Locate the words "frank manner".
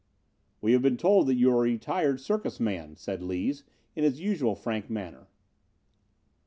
4.55-5.27